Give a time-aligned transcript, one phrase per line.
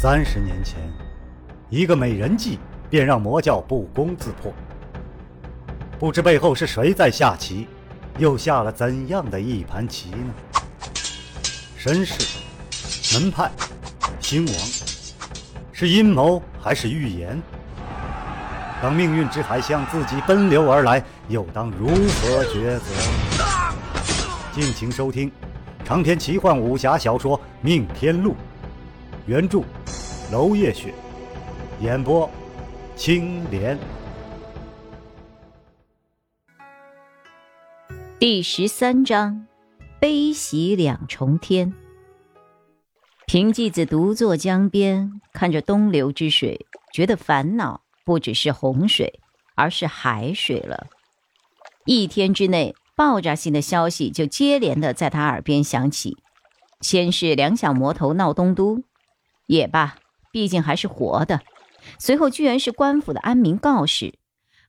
[0.00, 0.78] 三十年前，
[1.70, 4.54] 一个美人计便让魔教不攻自破。
[5.98, 7.66] 不知背后是谁在下棋，
[8.16, 10.32] 又下了怎样的一盘棋呢？
[11.76, 12.38] 身世、
[13.12, 13.50] 门派、
[14.20, 14.54] 兴亡，
[15.72, 17.36] 是阴谋还是预言？
[18.80, 22.84] 当命运之海向自己奔流而来，又当如何抉择？
[24.52, 25.28] 敬请收听
[25.84, 28.30] 长篇奇幻武侠小说《命天录》，
[29.26, 29.64] 原著
[30.30, 30.92] 娄烨雪，
[31.80, 32.30] 演播
[32.94, 33.78] 青莲。
[38.18, 39.46] 第十三章，
[39.98, 41.72] 悲喜两重天。
[43.26, 47.80] 平继子独坐江边，看着东流之水，觉得烦恼。
[48.04, 49.20] 不只是洪水，
[49.54, 50.88] 而是海水了。
[51.86, 56.18] 一天之内，爆炸性的消息就接连的在他耳边响起。
[56.82, 58.82] 先是两小魔头闹东都，
[59.46, 59.96] 也罢，
[60.38, 61.40] 毕竟还是活的。
[61.98, 64.20] 随后居然是官府的安民告示，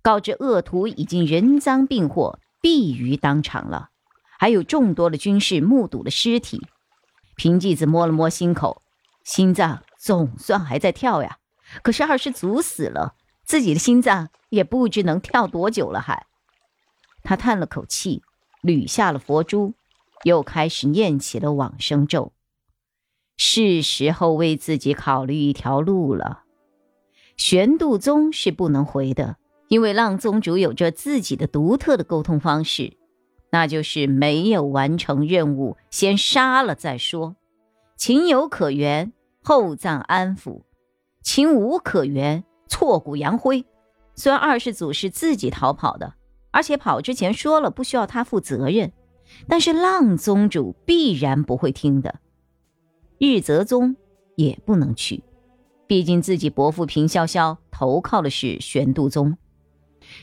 [0.00, 3.90] 告知恶徒已经人赃并获，毙于当场了。
[4.38, 6.66] 还有众多的军士目睹了尸体。
[7.36, 8.80] 平继子摸了摸心口，
[9.24, 11.36] 心脏总算还在跳呀。
[11.82, 13.14] 可是二师祖死了。
[13.44, 16.24] 自己的心脏也不知能跳多久了，还。
[17.22, 18.22] 他叹了口气，
[18.62, 19.74] 捋下了佛珠，
[20.24, 22.32] 又开始念起了往生咒。
[23.38, 26.42] 是时候为自己考虑一条路了。
[27.36, 29.36] 玄度宗是不能回的，
[29.68, 32.98] 因为浪宗主有着自己的独特的沟通方式，
[33.52, 37.36] 那就是没有完成任务，先杀了再说。
[37.96, 40.62] 情有可原，厚葬安抚；
[41.22, 42.44] 情无可原。
[42.70, 43.64] 挫骨扬灰。
[44.14, 46.12] 虽然二世祖是自己逃跑的，
[46.50, 48.92] 而且跑之前说了不需要他负责任，
[49.48, 52.16] 但是浪宗主必然不会听的。
[53.18, 53.96] 日泽宗
[54.36, 55.22] 也不能去，
[55.86, 59.36] 毕竟自己伯父平潇潇投靠的是玄度宗。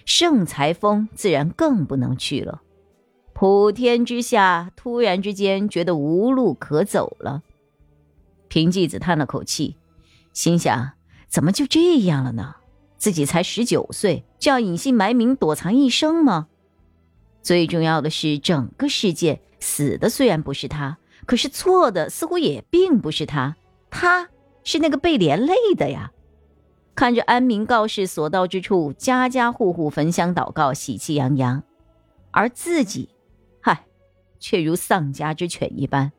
[0.05, 2.61] 盛才峰自然更不能去了。
[3.33, 7.43] 普天之下，突然之间觉得无路可走了。
[8.47, 9.75] 平继子叹了口气，
[10.33, 10.93] 心想。
[11.27, 12.55] 怎么就这样了呢？
[12.97, 16.47] 自己才十九岁，就要隐姓埋名躲藏一生吗？
[17.41, 23.55] 最重要的是，整个世界死的虽然不是他，可是错的似乎也并不是他，
[23.89, 24.29] 他
[24.63, 26.11] 是那个被连累的呀。
[26.93, 31.63] 看着安民告示所到之处，家家户户焚香祷告，喜气洋洋，
[32.31, 33.09] 而自己，
[33.59, 33.85] 嗨，
[34.39, 36.11] 却如丧家之犬一般。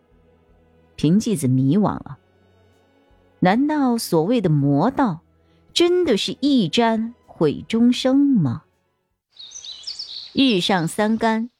[0.97, 2.19] 平继子迷惘了。
[3.41, 5.21] 难道所谓的魔道，
[5.73, 8.65] 真的是一沾毁终生吗？
[10.35, 11.51] 日上三竿，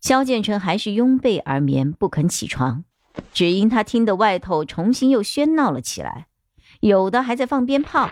[0.00, 2.84] 萧建成还是拥被而眠，不肯起床，
[3.32, 6.26] 只因他听得外头重新又喧闹了起来，
[6.80, 8.10] 有的还在放鞭炮。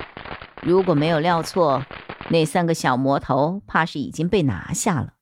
[0.63, 1.85] 如果没有料错，
[2.31, 5.15] 那三个小魔头怕是已经被拿下了。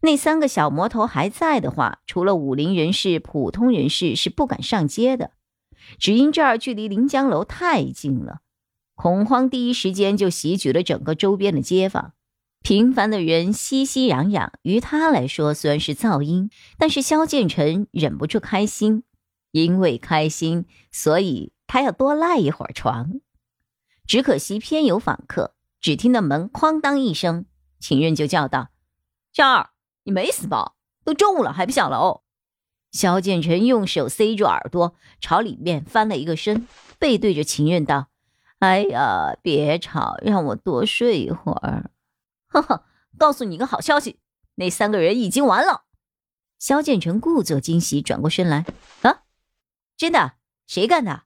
[0.00, 5.30] 那三个小魔头还在的话，除了武林人士，普通人士是不敢上街的。
[5.98, 8.40] 只因这儿距离临江楼太近了，
[8.94, 12.14] 恐慌第一时间就席卷了整个周边的街坊。
[12.62, 19.02] 平凡的人熙熙攘攘，于他来说虽然是噪音，但是萧建成忍不住开心，
[19.50, 23.20] 因为开心，所以他要多赖一会儿床。
[24.06, 27.46] 只可惜偏有访客，只听得门哐当一声，
[27.80, 28.68] 秦任就叫道
[29.32, 29.70] ：“娟儿，
[30.04, 30.74] 你没死吧？
[31.04, 32.22] 都中午了还不下楼？”
[32.92, 36.68] 萧建成用手塞住耳朵，朝里面翻了一个身，
[37.00, 38.06] 背对着秦任道
[38.60, 41.90] ：“哎呀，别吵，让我多睡一会儿。”
[42.52, 42.84] 呵呵，
[43.16, 44.18] 告诉你个好消息，
[44.56, 45.84] 那三个人已经完了。
[46.58, 48.66] 萧建成故作惊喜，转过身来
[49.02, 49.22] ：“啊，
[49.96, 50.34] 真的？
[50.66, 51.22] 谁干的？”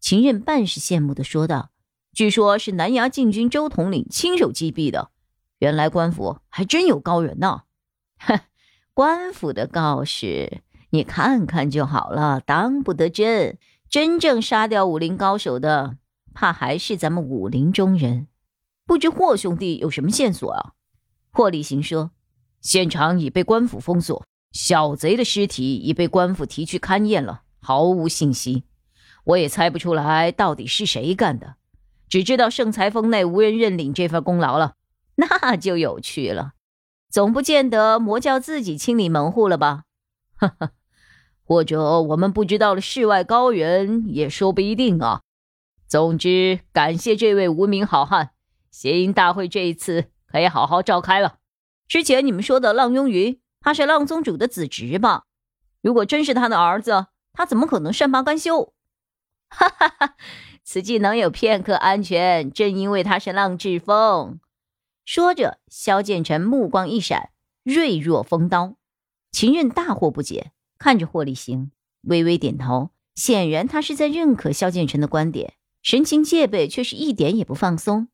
[0.00, 1.70] 秦任半是羡慕的说道
[2.12, 5.10] ：“据说是南衙禁军周统领亲手击毙的。
[5.60, 7.62] 原来官府还真有高人呢。
[8.18, 8.40] ”哼，
[8.92, 10.60] 官府的告示。
[10.90, 13.58] 你看看就好了，当不得真。
[13.88, 15.96] 真正杀掉武林高手的，
[16.34, 18.26] 怕还是咱们武林中人。
[18.86, 20.72] 不知霍兄弟有什么线索啊？
[21.30, 22.10] 霍立行说
[22.60, 28.64] ：“现场已被官府封锁，小贼的尸体已被官府提去勘验了，毫无信息。
[29.24, 31.56] 我也猜不出来到底是谁干的，
[32.08, 34.74] 只知道盛才峰内无人认领这份功劳了。
[35.16, 36.52] 那就有趣了，
[37.08, 39.84] 总不见得魔教自己清理门户了吧？”
[40.36, 40.70] 哈哈。
[41.46, 45.20] 或者我们不知道的世外高人也说不一定啊。
[45.86, 48.30] 总之，感谢这位无名好汉，
[48.74, 51.38] 谐音大会这一次可以好好召开了。
[51.86, 55.26] 之前你们说的浪庸云，他是浪宗主的子侄吧？
[55.80, 58.74] 如果真是他的儿子，他怎么可能善罢甘休？
[59.48, 60.16] 哈哈哈，
[60.64, 64.40] 此计能有片刻安全，正因为他是浪志峰。
[65.04, 67.30] 说着，萧剑尘目光一闪，
[67.62, 68.74] 锐若锋刀。
[69.30, 71.70] 秦任大惑不解，看着霍立行，
[72.02, 78.08] 微微点头，显然他是在认可萧建成的观点，神情戒备却是一点也不放松。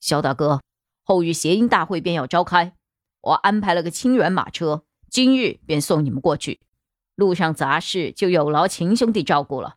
[0.00, 0.60] 萧大哥，
[1.04, 2.74] 后日谐音大会便要召开，
[3.20, 6.60] 我安排了个清远马车，今日便送你们过去。
[7.14, 9.76] 路上杂事就有劳秦兄弟照顾了。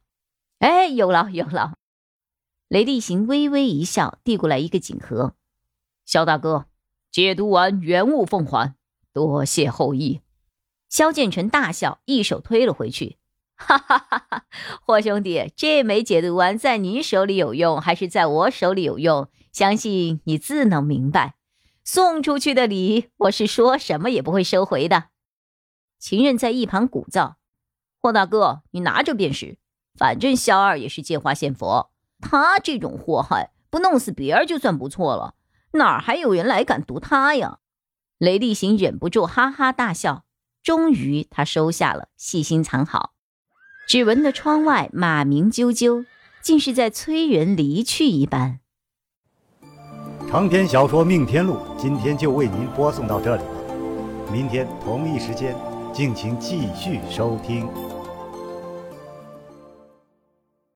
[0.59, 1.73] 哎，有劳有劳。
[2.69, 5.35] 雷厉行微微一笑，递过来一个锦盒。
[6.05, 6.67] 萧大哥，
[7.11, 8.75] 解毒丸原物奉还，
[9.11, 10.21] 多谢后羿。
[10.89, 13.17] 萧建成大笑，一手推了回去。
[13.55, 14.45] 哈哈哈哈！
[14.81, 19.29] 霍兄弟，这枚解毒丸在你手里有用，还是在我手里有用？
[19.51, 21.35] 相信你自能明白。
[21.83, 25.05] 送出去的礼，我是说什么也不会收回的。
[25.99, 27.35] 秦任在一旁鼓噪
[28.01, 29.57] ：“霍大哥，你拿着便是。
[29.95, 35.35] 反正萧二也是借花献佛，他这种祸害，不弄死别人就算不错了。”
[35.75, 37.59] 哪还有人来敢毒他呀？
[38.17, 40.25] 雷厉行忍不住哈哈大笑。
[40.61, 43.12] 终于，他收下了，细心藏好。
[43.87, 46.05] 只闻得窗外马鸣啾啾，
[46.41, 48.59] 竟是在催人离去一般。
[50.29, 55.55] 长篇小说《命天录》今天就为您播送到这里了，明天同一时间，
[55.93, 57.67] 敬请继续收听。